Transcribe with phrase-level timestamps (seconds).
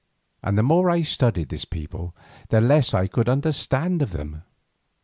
[0.41, 2.15] And the more I studied this people
[2.49, 4.41] the less I could understand of them.